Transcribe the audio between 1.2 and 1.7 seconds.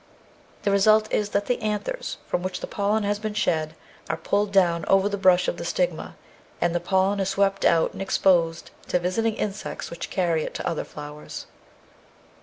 that the